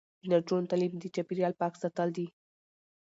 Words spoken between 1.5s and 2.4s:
پاک ساتل دي.